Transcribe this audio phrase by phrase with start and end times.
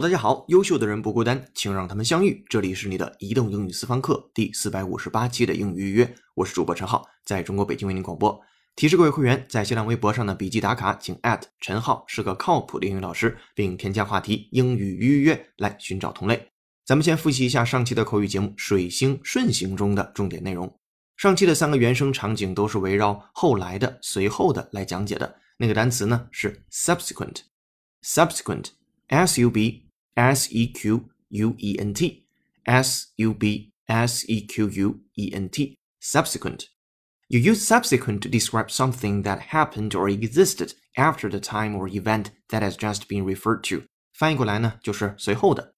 [0.00, 2.42] 大家好，优秀的人不孤单，请让他们相遇。
[2.48, 8.40] 这里是你的移动英语私房课第四百五十八期的英语预约，我是主播陈浩，在中国北京为您广播。
[8.76, 11.14] 提示各位会员，在新浪微博上的笔记打卡，请
[11.60, 16.48] 陈浩是个靠谱的英语老师，并添加话题“英语预约”来寻找同类。
[16.86, 20.74] 咱们先复习一下上期的口语节目《水星顺行》中的重点内容。
[21.18, 25.36] 上期的三个原生场景都是围绕后来的、随后的来讲解的。
[25.58, 29.89] 那个单词呢是 subsequent，subsequent，s u b
[30.19, 35.49] s e q u e n t，s u b s e q u e n
[35.49, 42.27] t，subsequent。You use subsequent to describe something that happened or existed after the time or event
[42.49, 43.85] that has just been referred to。
[44.13, 45.73] 翻译过来呢，就是随后的。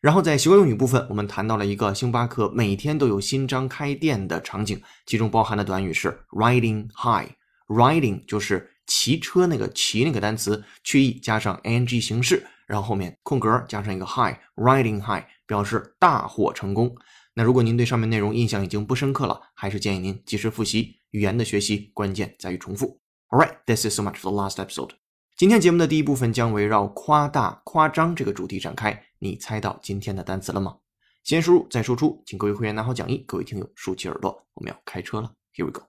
[0.00, 16.95] 然后在习惯用语部分，我们谈到了一个星巴克每天都有新章开店的场景，其中包含的短语是 riding high。riding 就是骑车那个骑那个单词，去 e 加上 ing 形式， 然后后面空格加上一个 high，riding high 表示大获成功。
[17.33, 20.99] 那如果您对上面内容印象已经不深刻了，还是建议您及时复习。
[21.11, 22.99] 语言的学习关键在于重复。
[23.29, 24.91] All right, this is so much for the last episode.
[25.37, 29.05] 今天节目的第一部分将围绕夸大、夸张这个主题展开。
[29.19, 30.77] 你猜到今天的单词了吗？
[31.23, 35.33] 先输入再输出，请各位会员拿好讲义，各位听友竖起耳朵，我们要开车了。
[35.53, 35.83] Here we go.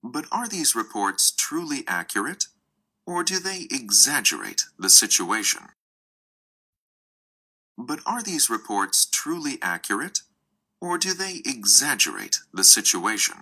[0.00, 2.42] But are these reports truly accurate,
[3.05, 5.61] or do they exaggerate the situation?
[7.75, 10.21] But are these reports truly accurate,
[10.79, 13.35] or do they exaggerate the situation?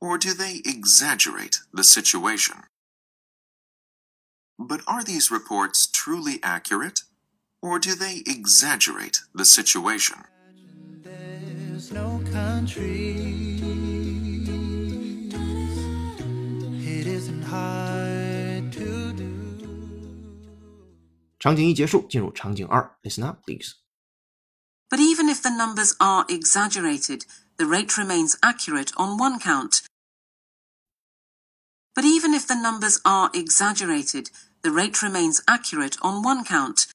[0.00, 2.64] or do they exaggerate the situation?
[4.56, 7.02] But are these reports truly accurate?
[7.63, 10.17] Or do they exaggerate the situation?
[11.91, 12.21] No
[23.03, 23.75] Listen up, please.
[24.89, 27.25] But even if the numbers are exaggerated,
[27.57, 29.81] the rate remains accurate on one count.
[31.95, 34.31] But even if the numbers are exaggerated,
[34.63, 36.92] the rate remains accurate on one count.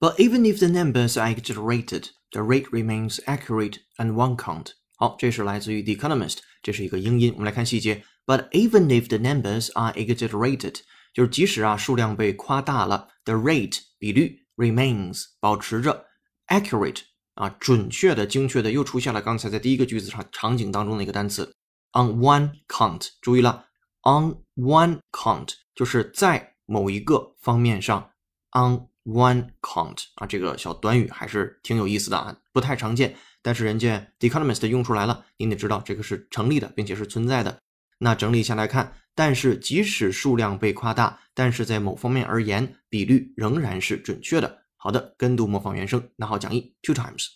[0.00, 4.72] But even if the numbers are exaggerated, the rate remains accurate on one count.
[4.96, 7.32] 好，这是来自于《The Economist》，这是一个英音。
[7.34, 8.04] 我们来看细节。
[8.26, 10.80] But even if the numbers are exaggerated，
[11.14, 16.06] 就是即使啊数量被夸大了，the rate 比率 remains 保持着
[16.48, 17.02] accurate
[17.34, 18.70] 啊准确的、精确的。
[18.70, 21.54] 又出现了刚才在第一个句子场场景当中的一个单词
[21.92, 23.08] on one count。
[23.22, 23.66] 注意了，
[24.02, 28.10] on one count 就是在某一个方面上
[28.52, 28.88] on。
[29.09, 37.59] One count 啊，这个小短语还是挺有意思的啊，不太常见，但是人家 The Economist 用出来了，您得知道这个是成立的，并且是存在的。
[37.97, 44.63] 那整理下来看，但是即使数量被夸大，但是在某方面而言，比率仍然是准确的。
[44.77, 47.29] 好的，跟读模仿原声，拿好讲义 two times。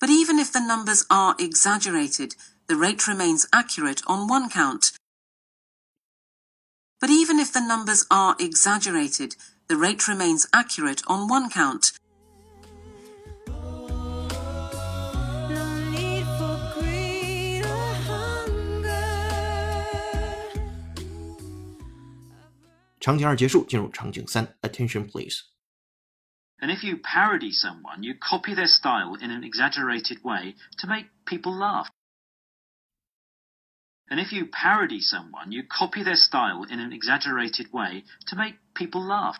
[0.00, 2.32] But even if the numbers are exaggerated,
[2.66, 4.92] the rate remains accurate on one count.
[6.98, 9.34] But even if the numbers are exaggerated,
[9.68, 11.92] the rate remains accurate on one count.
[24.62, 25.44] Attention, please.
[26.58, 31.04] And if you parody someone, you copy their style in an exaggerated way to make
[31.26, 31.90] people laugh.
[34.08, 38.54] And if you parody someone, you copy their style in an exaggerated way to make
[38.74, 39.38] people laugh.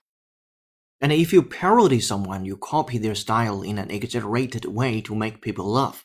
[1.05, 5.43] And if you parody someone, you copy their style in an exaggerated way to make
[5.43, 5.97] people laugh。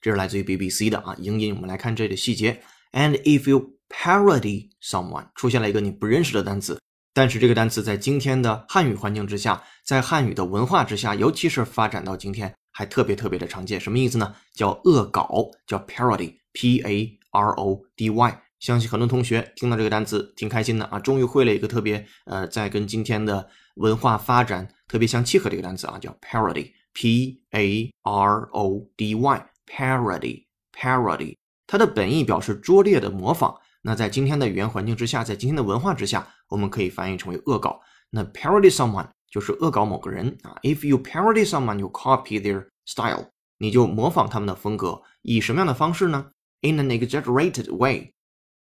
[0.00, 1.54] 这是来自于 BBC 的啊，英音。
[1.54, 2.62] 我们来看这里的细节。
[2.92, 6.80] And if you parody someone，出现了一个你不认识的单词，
[7.12, 13.78] 但是这个单词在今天的汉语环境之下，在汉语的文化之下，尤其是发展到今天，还特别特别的常见。
[13.78, 14.34] 什么意思呢？
[14.54, 18.40] 叫恶搞，叫 parody，p a r o d y。
[18.58, 31.36] 相信很多同学听到这个单词挺开心的啊，终于会了一个特别呃，在跟今天的文化发展特别相契合的一个单词啊，叫 parody，p a r o d y，parody，parody。
[31.66, 33.54] 它的本意表示拙劣的模仿。
[33.82, 37.80] 那在今天的语言环境之下，在今天的文化之下，我们可以翻译成为恶搞。
[38.10, 40.56] 那 parody someone 就是恶搞某个人啊。
[40.62, 45.02] If you parody someone, you copy their style，你就模仿他们的风格。
[45.22, 46.30] 以什么样的方式呢
[46.62, 48.12] ？In an exaggerated way，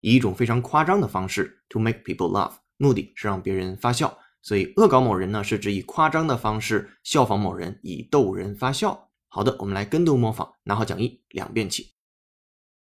[0.01, 4.17] 以一种非常夸张的方式，to make people laugh，目的是让别人发笑。
[4.43, 9.09] 所以恶搞某人呢，是指以夸张的方式效仿某人，以逗人发笑。
[9.29, 11.93] 好的，我们来跟读模仿，拿好讲义，两遍起。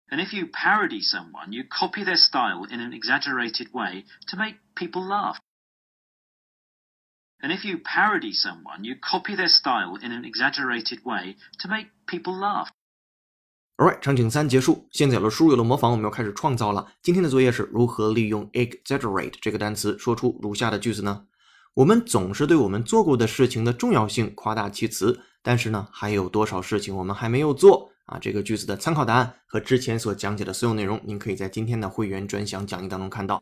[0.09, 4.57] And if you parody someone, you copy their style in an exaggerated way to make
[4.75, 5.37] people laugh.
[7.41, 11.91] And if you parody someone, you copy their style in an exaggerated way to make
[12.07, 12.69] people laugh.
[13.77, 14.89] Alright，场景三结束。
[14.91, 16.93] 现在有了输入，有了模仿，我们要开始创造了。
[17.03, 21.27] 今天的作业是如何利用 exaggerate 这个单词说出如下的句子呢？
[21.75, 28.19] 我们总是对我们做过的事情的重要性夸大其词，但是呢，还有多少事情我们还没有做啊？
[28.21, 33.41] 这个句子的参考答案和之前所讲解的所有内容，您可以在今天的会员专享讲义当中看到。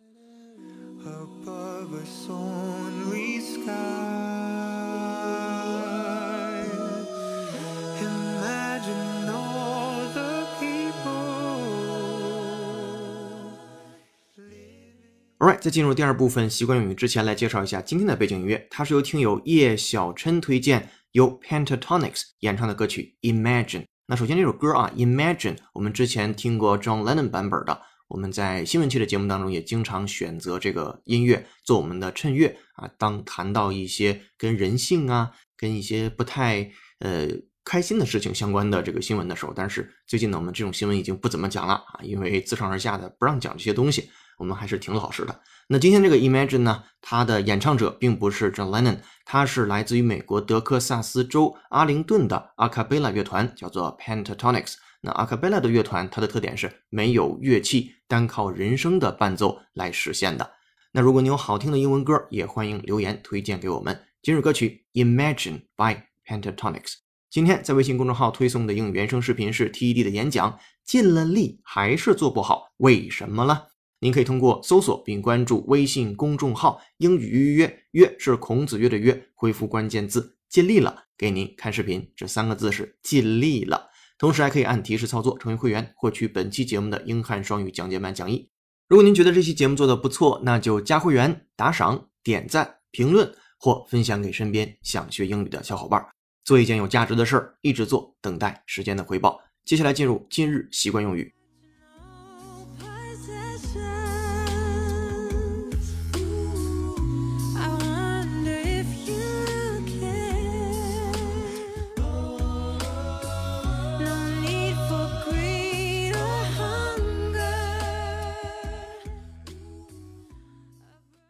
[15.39, 23.83] Alright，在进入第二部分习惯用语之前，来介绍一下今天的背景音乐，它是由听友叶小琛推荐，由 Pentatonics 演唱的歌曲《Imagine》。
[24.09, 32.91] 那首先这首歌啊，《Imagine》，我们之前听过 John Lennon 版本的，我们在新闻期的节目当中也经常选择这个音乐做我们的衬乐啊。
[32.99, 36.69] 当谈到一些跟人性啊、跟一些不太
[36.99, 37.29] 呃
[37.63, 44.11] 开心的事情相关的这个新闻的时候，但是最近呢，我们这种新闻已经不怎么讲了啊，因为自上而下的不让讲这些东西。
[44.39, 45.41] 我们还是挺老实的。
[45.69, 54.77] 那今天这个 Imagine 呢，它的演唱者并不是 John Lennon，他是来自于美国德克萨斯州阿灵顿的阿卡贝拉乐团，叫做 Pentatonics。
[55.03, 60.51] 那阿卡贝拉的乐团，它的特点是没有乐器，单靠人声的伴奏来实现的。
[60.93, 64.01] 那如果你有好听的英文歌，也欢迎留言推荐给我们。
[64.23, 66.95] 今日歌曲 Imagine by Pentatonics。
[67.31, 73.65] 今天在微信公众号推送的英语原声视频是 TED 的演讲，尽了力还是做不好，为什么呢？
[74.01, 82.13] 您可以通过搜索并关注微信公众号“英语约约”，约是孔子约的约，回复关键字“尽力了”，给您看视频。
[82.15, 83.91] 这三个字是尽力了。
[84.17, 88.49] 同时还可以按提示操作成为会员，获取本期节目的英汉双语讲解版讲义。
[88.89, 96.05] 如果您觉得这期节目做的不错，那就加会员、打赏、点赞、评论或分享给身边想学英语的小伙伴。
[96.45, 99.41] 做一件有价值的事儿，一直做，等待时间的回报。
[99.65, 101.38] 接下来进入今日习惯用语。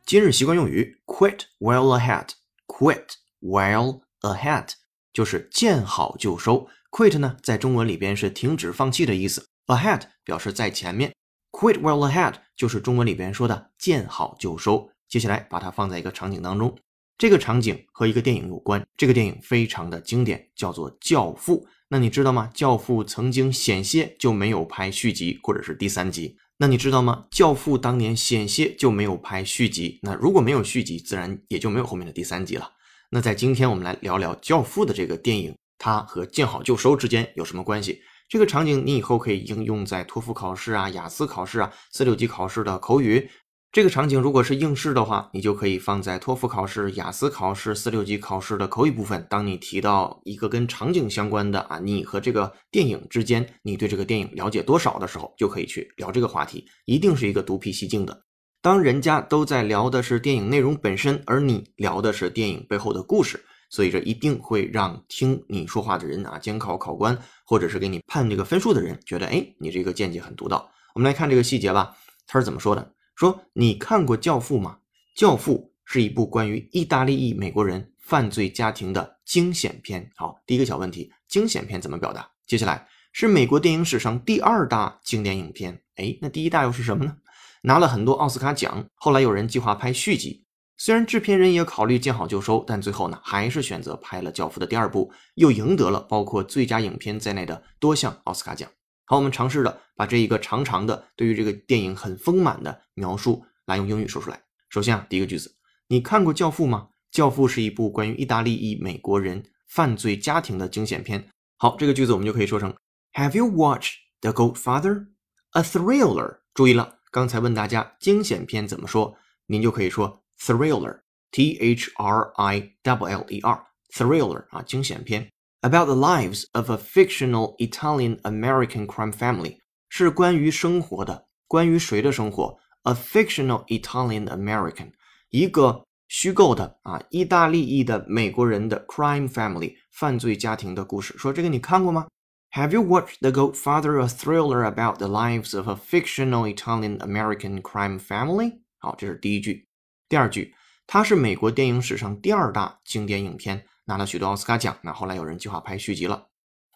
[0.09, 2.29] 今日习惯用语 quit well ahead。
[2.67, 3.09] quit
[3.43, 4.71] well ahead
[5.13, 6.67] 就是见好就收。
[6.91, 9.47] quit 呢，在中文里边是停止、放弃的意思。
[9.67, 11.15] ahead 表示在前面。
[11.53, 14.91] quit well ahead 就是中文里边说的见好就收。
[15.11, 16.75] 接下来把它放在一个场景当中，
[17.19, 18.83] 这个场景和一个电影有关。
[18.97, 21.67] 这个电影非常的经典，叫做《教父》。
[21.89, 22.49] 那你知道吗？
[22.57, 27.27] 《教父》曾经险些就没有拍续集或者是第三集，那你知道吗？
[27.37, 32.69] 《教父》当年险些就没有拍续集，那如果没有续集，自然也就没有后面的第三集了。
[33.11, 38.03] 那在今天我们来聊聊《教父》的这个电影，它和见好就收之间有什么关系？
[38.29, 43.31] 这个场景你以后可以应用在托福考试啊、雅思考试啊、四六级考试的口语。
[43.71, 49.27] 这个场景如果是应试的话，你就可以放在托福考试、雅思考试、四六级考试的口语部分。
[49.29, 58.23] 当你提到一个跟场景相关的啊，你和这个电影之间，你对这个电影了解多少的时候，就可以去聊这个话题，一定是一个独辟蹊径的。
[58.63, 70.71] 当人家都在聊的是电影内容本身，而你聊的是电影背后的故事，所以这一定会让听你说话的人啊，监考考官或者是给你判这个分数的人觉得，哎，你这个见解很独到。
[70.95, 71.95] 我们来看这个细节吧，
[72.27, 72.95] 他是怎么说的？
[73.19, 74.79] 说你看过《教父》吗？
[75.21, 80.09] 《教父》是一部关于意大利裔美国人犯罪家庭的惊险片。
[80.15, 82.31] 好，第一个小问题，惊险片怎么表达？
[82.47, 85.83] 接下来是美国电影史上第二大经典影片。
[85.97, 87.17] 哎，那第一大又是什么呢？
[87.63, 90.45] 拿了很多奥斯卡奖，后来有人计划拍续集，
[90.77, 98.71] 虽然制片人也考虑见好就收，但最后呢，还是选择拍了《教父》的第二部，又赢得了包括最佳影片在内的多项奥斯卡奖。
[99.11, 104.39] 好，我们尝试着把这一个长长的对于这个电影很丰满的描述来用英语说出来。
[104.69, 106.91] 首先啊，第一个句子，你看过《教父》吗？
[107.17, 111.27] 《教父》是一部关于意大利裔美国人犯罪家庭的惊险片。
[111.57, 112.75] 好，这个句子我们就可以说成
[113.15, 115.07] Have you watched The Godfather?
[115.53, 116.41] A thriller。
[116.53, 125.31] 注意了，刚才问大家惊险片怎么说，您就可以说 thriller，T H R I W L E R，thriller 啊，惊险片。
[125.62, 132.58] About the lives of a fictional Italian American crime family 是关于生活的，关于谁的生活？
[132.84, 134.92] A fictional Italian American
[135.30, 141.16] 一个虚构的啊，意大利裔的美国人的 crime family 犯罪家庭的故事。
[141.18, 142.08] 说这个你看过吗？
[142.52, 148.00] Have you watched The Godfather, a thriller about the lives of a fictional Italian American crime
[148.00, 148.60] family？
[148.80, 149.66] 好，这是第一句。
[150.10, 150.54] 第二句，
[150.86, 153.66] 它是美国电影史上第二大经典影片。
[153.88, 156.30] 拿了许多奥斯卡奖，那后来有人计划拍续集了。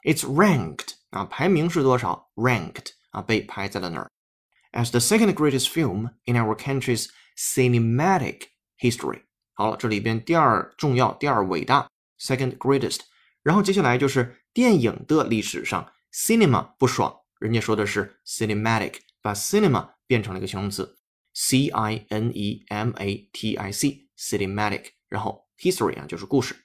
[0.04, 2.32] It's ranked 啊，排名是多少？
[2.36, 4.10] Ranked 啊，被排在了哪儿？
[4.72, 8.48] As the second greatest film in our country's cinematic
[8.80, 9.24] history。
[9.54, 11.90] 好了，这里边第二重要、第二伟大，
[12.20, 13.00] second greatest。
[13.42, 20.98] 然后接下来就是电影的历史上，cinema 不爽，人家说的是 cinematic，把 cinema 变成了一个形容词，
[21.34, 24.92] c i n e m a t i c，cinematic。
[25.10, 26.56] 然后 history 啊，就是故事。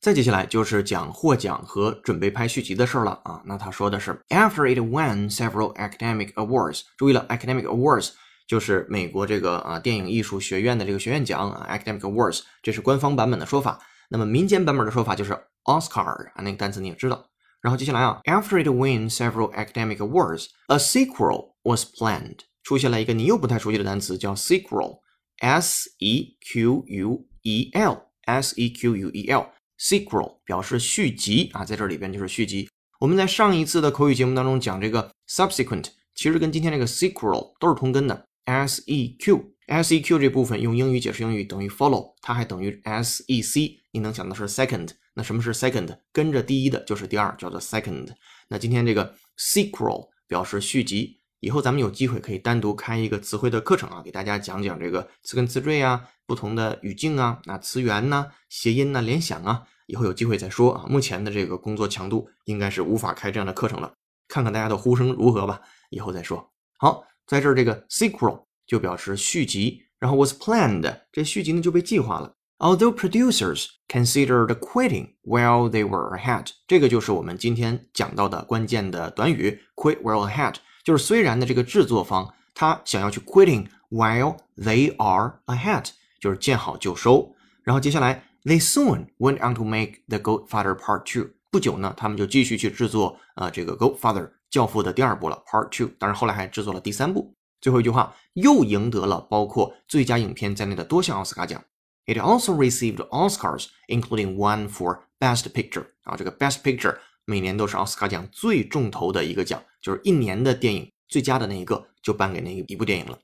[0.00, 3.42] 再接下来就是讲获奖和准备拍续集的事儿了啊。
[3.44, 8.10] 那他说的是，After it won several academic awards，注意了，academic awards
[8.46, 13.80] 就是美国这个啊电影艺术学院的这个学院奖啊，academic awards 这是官方版本的说法。
[14.08, 17.26] 那么民间版本的说法就是 Oscar 啊，那个单词你也知道。
[17.60, 28.68] 然后接下来啊，After it won several academic awards，a sequel was planned，出现了一个你又不太熟悉的单词叫 sequel，s e q u e l，s e
[28.68, 29.50] q u e l。
[29.81, 32.69] Sequel 表示续集啊，在这里边就是续集。
[32.99, 38.27] 我们在上一次的口语节目当中讲这个 subsequent，其实跟今天这个 sequel 都是同根的。
[38.45, 43.79] s e q s e q 这部分用英语解释英语等于 follow，它还等于 s e c。
[43.91, 45.97] 你能想到是 second，那什么是 second？
[46.11, 48.09] 跟着第一的就是第二，叫做 second。
[48.49, 51.20] 那今天这个 sequel 表示续集。
[51.41, 59.63] 以后咱们有机会可以单独开一个词汇的课程啊，给大家讲讲这个词根词缀啊，不同的语境啊，那词源呐、谐音呐、联想啊。
[59.87, 63.91] 以后有机会再说啊，目前的这个工作强度应该是无法开这样的课程了，
[64.27, 66.49] 看看大家的呼声如何吧，以后再说。
[66.77, 72.35] 好，在这儿这个 sequel 就表示续集，然后 was planned 这续集呢就被计划了。
[72.59, 88.23] Although producers considered quitting while they were ahead，这个就是我们今天讲到的关键的短语 quit while ahead，就是虽然呢这个制作方他想要去 quitting while they are ahead，就是见好就收，然后接下来。
[88.43, 91.33] They soon went on to make The Godfather Part Two。
[91.51, 95.91] 不久呢，他们就继续去制作呃这个 Godfather 教父的第二部了 Part Two。
[95.99, 97.35] 当然后来还制作了第三部。
[97.59, 101.63] 最后一句话，又赢得了包括最佳影片在内的多项奥斯卡奖。
[102.07, 105.85] It also received Oscars, including one for Best Picture。
[106.01, 113.18] 啊，这个 Best Picture 每年都是奥斯卡奖最重头的一个奖，就是一年的电影最佳的那一个就颁给那一部电影了。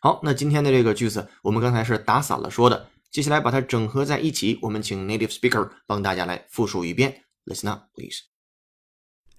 [0.00, 2.88] 好，那今天的这个句子，我们刚才是打散了说的。
[3.10, 7.24] 接下来把它整合在一起，我们请 native speaker 帮大家来复述一遍。
[7.46, 8.24] Listen up, please.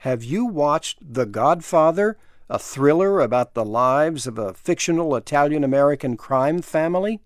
[0.04, 2.16] Have you watched The Godfather,
[2.48, 7.20] a thriller about the lives of a fictional Italian American crime family?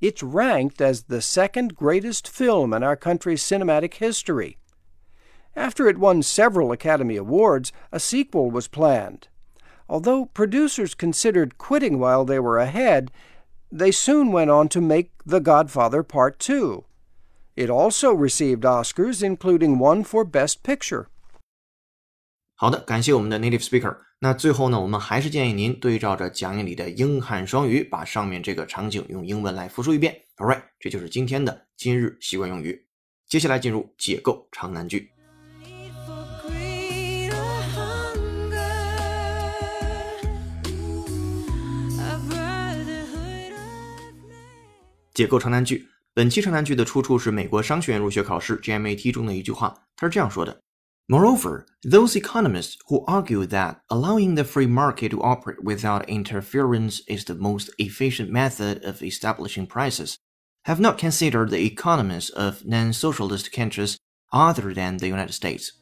[0.00, 4.56] It's ranked as the second greatest film in our country's cinematic history.
[5.54, 9.28] After it won several Academy Awards, a sequel was planned.
[9.88, 13.08] Although producers considered quitting while they were ahead,
[13.72, 16.84] they soon went on to make The Godfather Part 2.
[17.56, 21.06] It also received Oscars, including one for Best Picture.
[22.54, 23.96] 好的，感谢我们的 native speaker。
[24.20, 30.16] 那最后呢，我们还是建议您对照着讲义里的英汉双语，把上面这个场景用英文来复述一遍。
[30.36, 32.86] All right，这就是今天的今日习惯用语。
[33.26, 35.10] 接下来进入解构长难句。
[45.14, 45.88] 解构长难句。
[46.14, 50.60] 本期长难句的出处是美国商学院入学考试 GMAT 中的一句话，它是这样说的：
[51.06, 57.34] Moreover, those economists who argue that allowing the free market to operate without interference is the
[57.34, 60.16] most efficient method of establishing prices
[60.64, 63.96] have not considered the economies of non-socialist countries
[64.32, 65.72] other than the United States.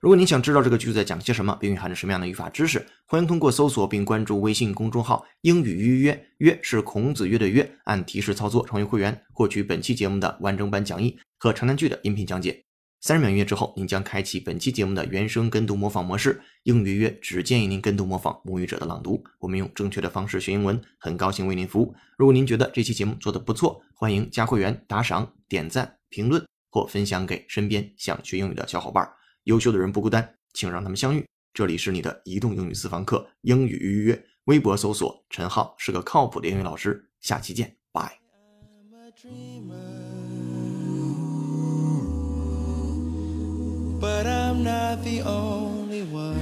[0.00, 12.62] 如果您想知道这个句子在讲些什么，并蕴含着什么样的语法知识，欢迎通过搜索并关注微信公众号“英语约约”，约是孔子约的约，按提示操作成为会员，获取本期节目的完整版讲义和长难句的音频讲解。
[13.00, 16.40] 三十秒音乐之后，您将开启本期节目的原声跟读模仿模式。
[16.62, 21.92] 英语约只建议您跟读模仿母语者的朗读，我们用正确的方式学英文，很高兴为您服务。
[22.16, 29.08] 如果您觉得这期节目做得不错，欢迎加会员、打赏、点赞、评论或分享给身边想学英语的小伙伴。
[29.48, 31.24] 优秀的人不孤单，请让他们相遇。
[31.54, 37.08] 这里是你的移动英语私房课英语预约，微博搜索陈浩是个靠谱的英语老师。
[37.22, 38.20] 下期见，拜。
[43.98, 46.36] But I'm not the only one.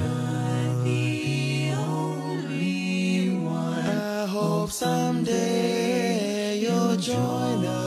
[3.88, 7.85] I hope someday you'll join us.